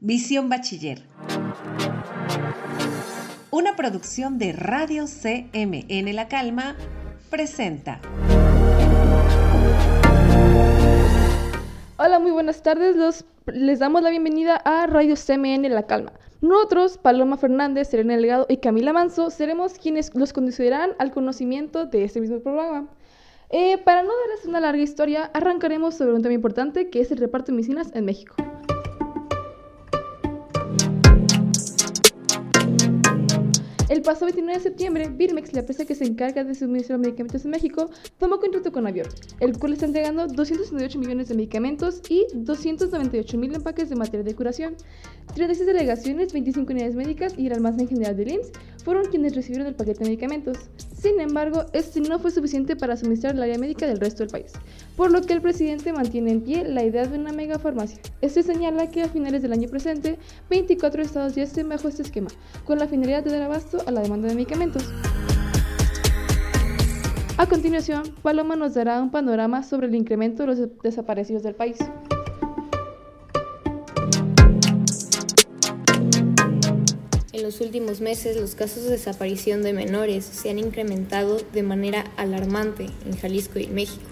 Visión 0.00 0.48
Bachiller. 0.48 1.02
Una 3.50 3.76
producción 3.76 4.38
de 4.38 4.52
Radio 4.52 5.04
CMN 5.06 6.14
La 6.14 6.28
Calma 6.28 6.76
presenta. 7.30 8.00
Hola, 11.96 12.18
muy 12.18 12.30
buenas 12.30 12.62
tardes. 12.62 13.24
Les 13.46 13.78
damos 13.78 14.02
la 14.02 14.10
bienvenida 14.10 14.56
a 14.56 14.86
Radio 14.86 15.14
CMN 15.14 15.68
La 15.68 15.84
Calma. 15.84 16.12
Nosotros, 16.40 16.96
Paloma 16.96 17.36
Fernández, 17.36 17.88
Serena 17.88 18.16
Delgado 18.16 18.46
y 18.48 18.56
Camila 18.56 18.94
Manso, 18.94 19.28
seremos 19.30 19.74
quienes 19.74 20.14
los 20.14 20.32
conducirán 20.32 20.92
al 20.98 21.10
conocimiento 21.10 21.84
de 21.84 22.04
este 22.04 22.20
mismo 22.20 22.40
programa. 22.40 22.88
Eh, 23.52 23.78
para 23.78 24.04
no 24.04 24.10
darles 24.10 24.46
una 24.46 24.60
larga 24.60 24.80
historia, 24.80 25.28
arrancaremos 25.34 25.96
sobre 25.96 26.14
un 26.14 26.22
tema 26.22 26.34
importante 26.34 26.88
que 26.88 27.00
es 27.00 27.10
el 27.10 27.18
reparto 27.18 27.46
de 27.50 27.56
medicinas 27.56 27.90
en 27.94 28.04
México. 28.04 28.36
El 33.88 34.02
pasado 34.02 34.26
29 34.26 34.56
de 34.56 34.62
septiembre, 34.62 35.08
Birmex, 35.08 35.52
la 35.52 35.60
empresa 35.60 35.84
que 35.84 35.96
se 35.96 36.04
encarga 36.04 36.44
de 36.44 36.54
suministrar 36.54 37.00
medicamentos 37.00 37.44
en 37.44 37.50
México, 37.50 37.90
tomó 38.18 38.38
contrato 38.38 38.70
con 38.70 38.86
Avior, 38.86 39.08
el 39.40 39.58
cual 39.58 39.72
está 39.72 39.86
entregando 39.86 40.28
268 40.28 40.96
millones 41.00 41.28
de 41.28 41.34
medicamentos 41.34 42.00
y 42.08 42.24
298 42.32 43.36
mil 43.36 43.52
empaques 43.52 43.88
de 43.88 43.96
material 43.96 44.24
de 44.24 44.36
curación. 44.36 44.76
36 45.34 45.66
delegaciones, 45.66 46.32
25 46.32 46.70
unidades 46.70 46.94
médicas 46.94 47.34
y 47.36 47.48
el 47.48 47.52
almacén 47.54 47.88
general 47.88 48.16
de 48.16 48.32
IMSS 48.32 48.52
fueron 48.82 49.06
quienes 49.06 49.34
recibieron 49.34 49.66
el 49.66 49.74
paquete 49.74 50.00
de 50.00 50.06
medicamentos. 50.06 50.58
Sin 51.00 51.20
embargo, 51.20 51.66
este 51.72 52.00
no 52.00 52.18
fue 52.18 52.30
suficiente 52.30 52.76
para 52.76 52.96
suministrar 52.96 53.34
la 53.34 53.44
área 53.44 53.58
médica 53.58 53.86
del 53.86 54.00
resto 54.00 54.22
del 54.22 54.30
país, 54.30 54.52
por 54.96 55.10
lo 55.10 55.22
que 55.22 55.32
el 55.32 55.40
presidente 55.40 55.92
mantiene 55.92 56.32
en 56.32 56.40
pie 56.42 56.64
la 56.64 56.84
idea 56.84 57.06
de 57.06 57.18
una 57.18 57.32
mega 57.32 57.58
farmacia. 57.58 57.98
Este 58.20 58.42
señala 58.42 58.90
que 58.90 59.02
a 59.02 59.08
finales 59.08 59.42
del 59.42 59.52
año 59.52 59.68
presente, 59.68 60.18
24 60.48 61.02
estados 61.02 61.34
ya 61.34 61.42
estén 61.42 61.68
bajo 61.68 61.88
este 61.88 62.02
esquema, 62.02 62.28
con 62.64 62.78
la 62.78 62.88
finalidad 62.88 63.24
de 63.24 63.32
dar 63.32 63.42
abasto 63.42 63.78
a 63.86 63.90
la 63.90 64.02
demanda 64.02 64.28
de 64.28 64.34
medicamentos. 64.34 64.84
A 67.38 67.46
continuación, 67.46 68.02
Paloma 68.22 68.54
nos 68.54 68.74
dará 68.74 69.00
un 69.00 69.10
panorama 69.10 69.62
sobre 69.62 69.86
el 69.86 69.94
incremento 69.94 70.42
de 70.42 70.46
los 70.48 70.82
desaparecidos 70.82 71.42
del 71.42 71.54
país. 71.54 71.78
En 77.40 77.46
los 77.46 77.62
últimos 77.62 78.02
meses, 78.02 78.36
los 78.36 78.54
casos 78.54 78.84
de 78.84 78.90
desaparición 78.90 79.62
de 79.62 79.72
menores 79.72 80.26
se 80.26 80.50
han 80.50 80.58
incrementado 80.58 81.40
de 81.54 81.62
manera 81.62 82.04
alarmante 82.18 82.88
en 83.06 83.16
Jalisco 83.16 83.58
y 83.58 83.66
México. 83.66 84.02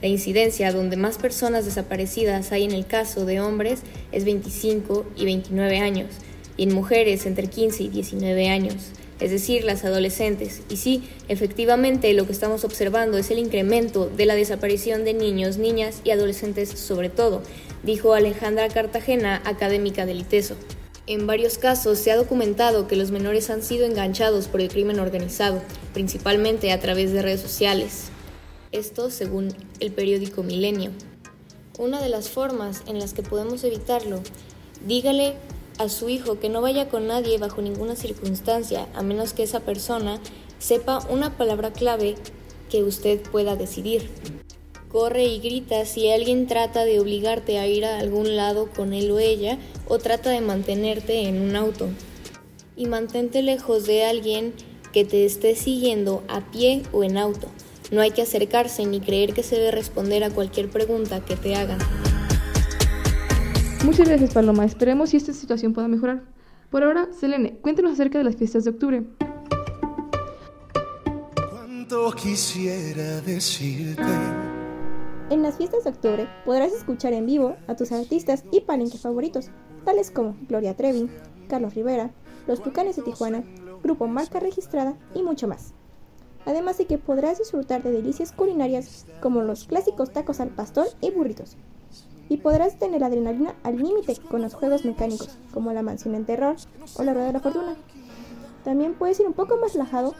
La 0.00 0.08
incidencia 0.08 0.72
donde 0.72 0.96
más 0.96 1.18
personas 1.18 1.66
desaparecidas 1.66 2.50
hay 2.50 2.64
en 2.64 2.72
el 2.72 2.86
caso 2.86 3.26
de 3.26 3.42
hombres 3.42 3.80
es 4.10 4.24
25 4.24 5.04
y 5.16 5.26
29 5.26 5.80
años, 5.80 6.08
y 6.56 6.62
en 6.62 6.72
mujeres 6.72 7.26
entre 7.26 7.48
15 7.48 7.82
y 7.82 7.88
19 7.90 8.48
años 8.48 8.92
es 9.20 9.30
decir, 9.30 9.62
las 9.62 9.84
adolescentes. 9.84 10.62
Y 10.68 10.78
sí, 10.78 11.04
efectivamente 11.28 12.12
lo 12.12 12.26
que 12.26 12.32
estamos 12.32 12.64
observando 12.64 13.18
es 13.18 13.30
el 13.30 13.38
incremento 13.38 14.08
de 14.08 14.26
la 14.26 14.34
desaparición 14.34 15.04
de 15.04 15.14
niños, 15.14 15.58
niñas 15.58 16.00
y 16.02 16.10
adolescentes 16.10 16.70
sobre 16.70 17.08
todo, 17.08 17.42
dijo 17.84 18.14
Alejandra 18.14 18.68
Cartagena, 18.68 19.40
académica 19.44 20.06
del 20.06 20.22
ITESO. 20.22 20.56
En 21.08 21.26
varios 21.26 21.58
casos 21.58 21.98
se 21.98 22.12
ha 22.12 22.16
documentado 22.16 22.86
que 22.86 22.94
los 22.94 23.10
menores 23.10 23.50
han 23.50 23.62
sido 23.62 23.84
enganchados 23.84 24.46
por 24.46 24.60
el 24.60 24.68
crimen 24.68 25.00
organizado, 25.00 25.60
principalmente 25.92 26.70
a 26.70 26.78
través 26.78 27.12
de 27.12 27.22
redes 27.22 27.40
sociales. 27.40 28.10
Esto 28.70 29.10
según 29.10 29.52
el 29.80 29.90
periódico 29.90 30.44
Milenio. 30.44 30.92
Una 31.76 32.00
de 32.00 32.08
las 32.08 32.28
formas 32.28 32.82
en 32.86 33.00
las 33.00 33.14
que 33.14 33.22
podemos 33.22 33.64
evitarlo, 33.64 34.20
dígale 34.86 35.34
a 35.78 35.88
su 35.88 36.08
hijo 36.08 36.38
que 36.38 36.48
no 36.48 36.62
vaya 36.62 36.88
con 36.88 37.08
nadie 37.08 37.36
bajo 37.36 37.62
ninguna 37.62 37.96
circunstancia, 37.96 38.86
a 38.94 39.02
menos 39.02 39.32
que 39.32 39.42
esa 39.42 39.58
persona 39.58 40.20
sepa 40.60 41.04
una 41.10 41.36
palabra 41.36 41.72
clave 41.72 42.14
que 42.70 42.84
usted 42.84 43.20
pueda 43.22 43.56
decidir. 43.56 44.08
Corre 44.92 45.24
y 45.24 45.38
grita 45.38 45.86
si 45.86 46.10
alguien 46.10 46.46
trata 46.46 46.84
de 46.84 47.00
obligarte 47.00 47.58
a 47.58 47.66
ir 47.66 47.86
a 47.86 47.98
algún 47.98 48.36
lado 48.36 48.68
con 48.76 48.92
él 48.92 49.10
o 49.10 49.18
ella 49.18 49.56
o 49.88 49.98
trata 49.98 50.28
de 50.28 50.42
mantenerte 50.42 51.26
en 51.26 51.40
un 51.40 51.56
auto. 51.56 51.88
Y 52.76 52.84
mantente 52.86 53.40
lejos 53.40 53.86
de 53.86 54.04
alguien 54.04 54.52
que 54.92 55.06
te 55.06 55.24
esté 55.24 55.56
siguiendo 55.56 56.22
a 56.28 56.42
pie 56.50 56.82
o 56.92 57.04
en 57.04 57.16
auto. 57.16 57.48
No 57.90 58.02
hay 58.02 58.10
que 58.10 58.20
acercarse 58.20 58.84
ni 58.84 59.00
creer 59.00 59.32
que 59.32 59.42
se 59.42 59.56
debe 59.56 59.70
responder 59.70 60.24
a 60.24 60.30
cualquier 60.30 60.68
pregunta 60.68 61.24
que 61.24 61.36
te 61.36 61.54
hagan. 61.54 61.78
Muchas 63.86 64.06
gracias, 64.06 64.34
Paloma. 64.34 64.66
Esperemos 64.66 65.08
si 65.10 65.16
esta 65.16 65.32
situación 65.32 65.72
pueda 65.72 65.88
mejorar. 65.88 66.22
Por 66.70 66.84
ahora, 66.84 67.08
Selene, 67.18 67.56
cuéntanos 67.62 67.92
acerca 67.92 68.18
de 68.18 68.24
las 68.24 68.36
fiestas 68.36 68.64
de 68.64 68.70
octubre. 68.70 69.04
Cuánto 71.50 72.12
quisiera 72.12 73.22
decirte. 73.22 74.51
En 75.32 75.42
las 75.42 75.56
fiestas 75.56 75.84
de 75.84 75.88
octubre 75.88 76.28
podrás 76.44 76.74
escuchar 76.74 77.14
en 77.14 77.24
vivo 77.24 77.56
a 77.66 77.74
tus 77.74 77.90
artistas 77.90 78.44
y 78.52 78.60
palenques 78.60 79.00
favoritos, 79.00 79.48
tales 79.82 80.10
como 80.10 80.36
Gloria 80.46 80.76
Trevi, 80.76 81.08
Carlos 81.48 81.74
Rivera, 81.74 82.10
Los 82.46 82.62
Tucanes 82.62 82.96
de 82.96 83.02
Tijuana, 83.02 83.42
Grupo 83.82 84.06
Marca 84.06 84.40
Registrada 84.40 84.94
y 85.14 85.22
mucho 85.22 85.48
más. 85.48 85.72
Además 86.44 86.76
de 86.76 86.84
que 86.84 86.98
podrás 86.98 87.38
disfrutar 87.38 87.82
de 87.82 87.92
delicias 87.92 88.30
culinarias 88.30 89.06
como 89.22 89.40
los 89.40 89.64
clásicos 89.64 90.12
tacos 90.12 90.38
al 90.38 90.50
pastor 90.50 90.88
y 91.00 91.10
burritos, 91.12 91.56
y 92.28 92.36
podrás 92.36 92.78
tener 92.78 93.02
adrenalina 93.02 93.54
al 93.62 93.78
límite 93.78 94.18
con 94.30 94.42
los 94.42 94.52
juegos 94.52 94.84
mecánicos, 94.84 95.38
como 95.50 95.72
la 95.72 95.80
mansión 95.80 96.14
en 96.14 96.26
terror 96.26 96.56
o 96.98 97.02
la 97.04 97.14
rueda 97.14 97.28
de 97.28 97.32
la 97.32 97.40
fortuna. 97.40 97.76
También 98.64 98.92
puedes 98.92 99.18
ir 99.18 99.26
un 99.26 99.32
poco 99.32 99.56
más 99.56 99.72
relajado 99.72 100.14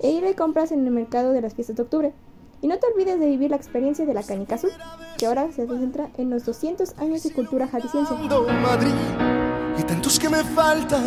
e 0.00 0.10
ir 0.10 0.24
de 0.24 0.34
compras 0.34 0.72
en 0.72 0.84
el 0.84 0.92
mercado 0.92 1.30
de 1.30 1.40
las 1.40 1.54
fiestas 1.54 1.76
de 1.76 1.82
octubre. 1.84 2.12
Y 2.60 2.68
no 2.68 2.78
te 2.78 2.86
olvides 2.92 3.20
de 3.20 3.26
vivir 3.26 3.50
la 3.50 3.56
experiencia 3.56 4.06
de 4.06 4.14
la 4.14 4.22
canica 4.22 4.54
azul, 4.54 4.70
que 5.18 5.26
ahora 5.26 5.50
se 5.52 5.66
centra 5.66 6.08
en 6.16 6.30
los 6.30 6.44
200 6.44 6.98
años 6.98 7.22
de 7.22 7.32
cultura 7.32 7.68
jalisciense. 7.68 8.14
Y 9.78 9.82
tantos 9.82 10.18
que 10.18 10.30
me 10.30 10.42
falta 10.42 10.98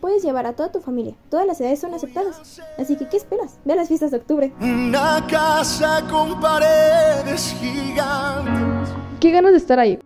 Puedes 0.00 0.22
llevar 0.22 0.46
a 0.46 0.54
toda 0.54 0.72
tu 0.72 0.80
familia, 0.80 1.14
todas 1.28 1.46
las 1.46 1.60
edades 1.60 1.80
son 1.80 1.92
aceptadas. 1.92 2.60
Así 2.78 2.96
que, 2.96 3.08
¿qué 3.08 3.16
esperas? 3.18 3.58
Ve 3.64 3.74
a 3.74 3.76
las 3.76 3.88
fiestas 3.88 4.10
de 4.10 4.16
octubre. 4.16 4.52
Una 4.60 5.26
casa 5.26 6.06
con 6.10 6.40
paredes 6.40 7.54
gigantes 7.60 8.90
Qué 9.20 9.30
ganas 9.30 9.52
de 9.52 9.58
estar 9.58 9.78
ahí. 9.78 9.98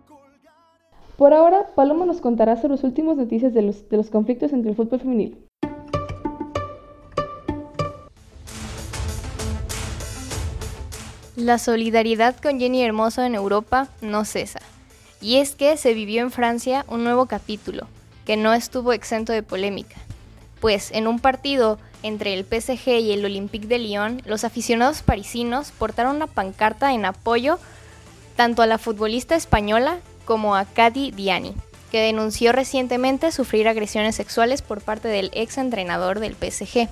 Por 1.17 1.33
ahora, 1.33 1.67
Paloma 1.73 2.05
nos 2.05 2.19
contará 2.19 2.57
sobre 2.57 2.75
las 2.75 2.83
últimas 2.83 3.15
noticias 3.15 3.53
de 3.53 3.61
los, 3.61 3.87
de 3.87 3.95
los 3.95 4.09
conflictos 4.09 4.51
entre 4.51 4.71
el 4.71 4.75
fútbol 4.75 4.99
femenil. 4.99 5.47
La 11.35 11.59
solidaridad 11.59 12.37
con 12.37 12.61
Jenny 12.61 12.81
Hermoso 12.81 13.21
en 13.21 13.35
Europa 13.35 13.89
no 13.99 14.23
cesa. 14.23 14.61
Y 15.19 15.37
es 15.37 15.55
que 15.55 15.75
se 15.75 15.93
vivió 15.93 16.21
en 16.21 16.31
Francia 16.31 16.85
un 16.87 17.03
nuevo 17.03 17.25
capítulo, 17.25 17.87
que 18.25 18.37
no 18.37 18.53
estuvo 18.53 18.93
exento 18.93 19.33
de 19.33 19.43
polémica. 19.43 19.97
Pues 20.61 20.91
en 20.91 21.07
un 21.07 21.19
partido 21.19 21.77
entre 22.03 22.33
el 22.33 22.45
PSG 22.45 22.87
y 23.01 23.11
el 23.11 23.25
Olympique 23.25 23.67
de 23.67 23.79
Lyon, 23.79 24.21
los 24.25 24.45
aficionados 24.45 25.01
parisinos 25.01 25.73
portaron 25.77 26.15
una 26.15 26.27
pancarta 26.27 26.93
en 26.93 27.03
apoyo 27.03 27.59
tanto 28.37 28.61
a 28.61 28.67
la 28.67 28.77
futbolista 28.77 29.35
española 29.35 29.97
como 30.23 30.55
a 30.55 30.63
Cady 30.63 31.11
Diani, 31.11 31.53
que 31.91 31.99
denunció 31.99 32.53
recientemente 32.53 33.33
sufrir 33.33 33.67
agresiones 33.67 34.15
sexuales 34.15 34.61
por 34.61 34.79
parte 34.79 35.09
del 35.09 35.31
ex 35.33 35.57
entrenador 35.57 36.21
del 36.21 36.35
PSG. 36.35 36.87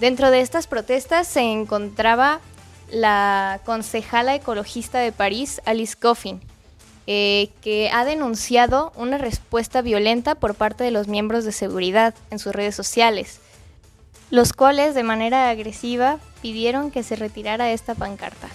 Dentro 0.00 0.32
de 0.32 0.40
estas 0.40 0.66
protestas 0.66 1.28
se 1.28 1.42
encontraba 1.42 2.40
la 2.92 3.60
concejala 3.64 4.34
ecologista 4.34 4.98
de 4.98 5.12
París, 5.12 5.60
Alice 5.64 5.96
Coffin, 6.00 6.40
eh, 7.06 7.48
que 7.62 7.90
ha 7.90 8.04
denunciado 8.04 8.92
una 8.96 9.18
respuesta 9.18 9.82
violenta 9.82 10.36
por 10.36 10.54
parte 10.54 10.84
de 10.84 10.92
los 10.92 11.08
miembros 11.08 11.44
de 11.44 11.52
seguridad 11.52 12.14
en 12.30 12.38
sus 12.38 12.54
redes 12.54 12.76
sociales, 12.76 13.40
los 14.30 14.52
cuales 14.52 14.94
de 14.94 15.02
manera 15.02 15.50
agresiva 15.50 16.18
pidieron 16.42 16.90
que 16.90 17.02
se 17.02 17.16
retirara 17.16 17.72
esta 17.72 17.94
pancarta. 17.94 18.48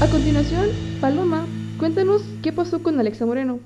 A 0.00 0.06
continuación, 0.06 0.70
Paloma, 1.00 1.46
cuéntanos 1.78 2.22
qué 2.42 2.52
pasó 2.52 2.82
con 2.82 2.98
Alexa 2.98 3.26
Moreno. 3.26 3.58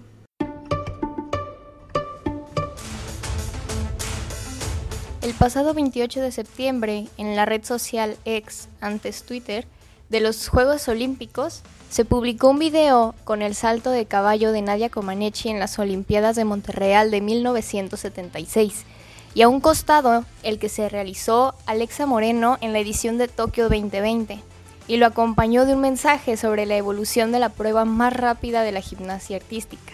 El 5.28 5.34
pasado 5.34 5.75
28 5.75 6.22
de 6.22 6.32
septiembre, 6.32 7.06
en 7.19 7.36
la 7.36 7.44
red 7.44 7.62
social 7.62 8.16
X, 8.25 8.66
antes 8.80 9.25
Twitter, 9.25 9.66
de 10.08 10.20
los 10.20 10.48
Juegos 10.48 10.88
Olímpicos, 10.88 11.60
se 11.90 12.06
publicó 12.06 12.48
un 12.48 12.58
video 12.58 13.14
con 13.25 13.42
el 13.42 13.54
salto 13.54 13.90
de 13.90 14.06
caballo 14.06 14.52
de 14.52 14.62
Nadia 14.62 14.88
Comaneci 14.88 15.50
en 15.50 15.58
las 15.58 15.78
Olimpiadas 15.78 16.34
de 16.34 16.46
Monterreal 16.46 17.10
de 17.10 17.20
1976 17.20 18.86
y 19.34 19.42
a 19.42 19.50
un 19.50 19.60
costado 19.60 20.25
el 20.44 20.58
que 20.58 20.70
se 20.70 20.88
realizó 20.88 21.54
Alexa 21.66 22.06
Moreno 22.06 22.56
en 22.62 22.72
la 22.72 22.78
edición 22.78 23.19
de 23.19 23.28
Tokio 23.28 23.64
2020. 23.64 24.40
y 24.86 24.96
lo 24.96 25.04
acompañó 25.04 25.66
de 25.66 25.74
un 25.74 25.82
mensaje 25.82 26.38
sobre 26.38 26.64
la 26.64 26.78
evolución 26.78 27.32
de 27.32 27.38
la 27.38 27.50
prueba 27.50 27.84
más 27.84 28.14
rápida 28.14 28.62
de 28.62 28.72
la 28.72 28.81
gimnasia 28.81 29.36
artística. 29.36 29.92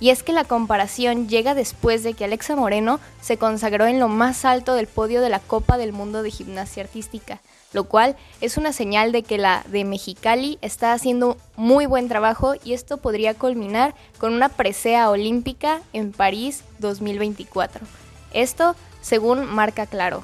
Y 0.00 0.10
es 0.10 0.22
que 0.22 0.32
la 0.32 0.44
comparación 0.44 1.28
llega 1.28 1.54
después 1.54 2.02
de 2.02 2.14
que 2.14 2.24
Alexa 2.24 2.54
Moreno 2.54 3.00
se 3.20 3.36
consagró 3.36 3.86
en 3.86 3.98
lo 3.98 4.08
más 4.08 4.44
alto 4.44 4.74
del 4.74 4.86
podio 4.86 5.20
de 5.20 5.28
la 5.28 5.40
Copa 5.40 5.76
del 5.76 5.92
Mundo 5.92 6.22
de 6.22 6.30
Gimnasia 6.30 6.84
Artística, 6.84 7.40
lo 7.72 7.84
cual 7.84 8.16
es 8.40 8.56
una 8.56 8.72
señal 8.72 9.10
de 9.10 9.22
que 9.22 9.38
la 9.38 9.64
de 9.68 9.84
Mexicali 9.84 10.58
está 10.62 10.92
haciendo 10.92 11.36
muy 11.56 11.86
buen 11.86 12.08
trabajo 12.08 12.54
y 12.62 12.74
esto 12.74 12.98
podría 12.98 13.34
culminar 13.34 13.94
con 14.18 14.32
una 14.32 14.48
presea 14.48 15.10
olímpica 15.10 15.80
en 15.92 16.12
París 16.12 16.62
2024. 16.78 17.84
Esto 18.32 18.76
según 19.00 19.46
marca 19.46 19.86
claro. 19.86 20.22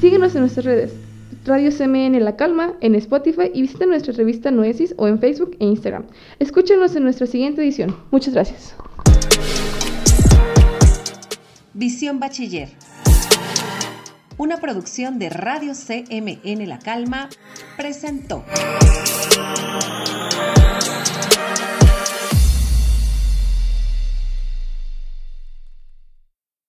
Síguenos 0.00 0.34
en 0.34 0.40
nuestras 0.42 0.66
redes, 0.66 0.92
Radio 1.44 1.70
CMN 1.70 2.18
La 2.24 2.36
Calma, 2.36 2.72
en 2.80 2.94
Spotify 2.94 3.50
y 3.52 3.60
visita 3.60 3.84
nuestra 3.84 4.14
revista 4.14 4.50
Noesis 4.50 4.94
o 4.96 5.08
en 5.08 5.18
Facebook 5.18 5.56
e 5.60 5.66
Instagram. 5.66 6.06
Escúchanos 6.38 6.96
en 6.96 7.04
nuestra 7.04 7.26
siguiente 7.26 7.62
edición. 7.62 7.94
Muchas 8.10 8.32
gracias. 8.32 8.74
Visión 11.74 12.18
Bachiller. 12.18 12.70
Una 14.38 14.56
producción 14.56 15.18
de 15.18 15.28
Radio 15.28 15.74
CMN 15.74 16.66
La 16.66 16.78
Calma 16.78 17.28
presentó. 17.76 18.42